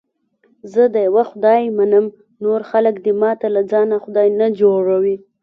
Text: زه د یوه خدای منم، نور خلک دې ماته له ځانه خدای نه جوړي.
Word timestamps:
زه 0.73 0.83
د 0.93 0.95
یوه 1.07 1.23
خدای 1.31 1.61
منم، 1.77 2.05
نور 2.43 2.59
خلک 2.71 2.95
دې 3.05 3.13
ماته 3.21 3.47
له 3.55 3.61
ځانه 3.71 3.95
خدای 4.03 4.27
نه 4.39 4.47
جوړي. 4.59 5.15